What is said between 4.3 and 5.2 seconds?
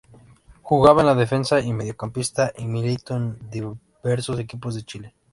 equipos de Chile.